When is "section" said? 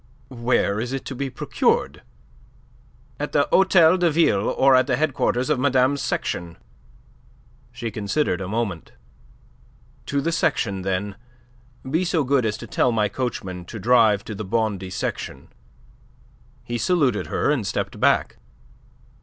6.01-6.57, 10.31-10.81, 14.89-15.49